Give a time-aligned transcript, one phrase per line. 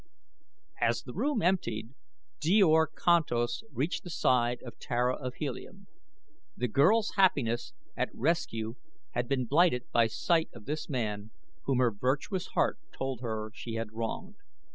[0.79, 1.93] As the room emptied
[2.39, 5.85] Djor Kantos reached the side of Tara of Helium.
[6.57, 8.77] The girl's happiness at rescue
[9.11, 11.29] had been blighted by sight of this man
[11.65, 14.37] whom her virtuous heart told her she had wronged.